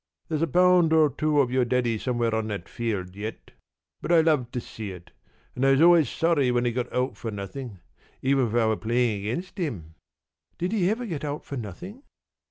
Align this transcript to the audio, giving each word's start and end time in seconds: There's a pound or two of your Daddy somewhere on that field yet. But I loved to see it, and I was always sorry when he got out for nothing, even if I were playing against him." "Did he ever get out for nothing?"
There's 0.29 0.41
a 0.41 0.47
pound 0.47 0.93
or 0.93 1.11
two 1.11 1.41
of 1.41 1.51
your 1.51 1.63
Daddy 1.63 1.99
somewhere 1.99 2.33
on 2.33 2.47
that 2.47 2.67
field 2.67 3.15
yet. 3.15 3.51
But 4.01 4.11
I 4.11 4.21
loved 4.21 4.51
to 4.53 4.59
see 4.59 4.89
it, 4.89 5.11
and 5.55 5.63
I 5.63 5.69
was 5.73 5.81
always 5.83 6.09
sorry 6.09 6.49
when 6.49 6.65
he 6.65 6.71
got 6.71 6.91
out 6.91 7.17
for 7.17 7.29
nothing, 7.29 7.77
even 8.23 8.47
if 8.47 8.55
I 8.55 8.65
were 8.65 8.77
playing 8.77 9.19
against 9.19 9.59
him." 9.59 9.93
"Did 10.57 10.71
he 10.71 10.89
ever 10.89 11.05
get 11.05 11.23
out 11.23 11.45
for 11.45 11.55
nothing?" 11.55 12.01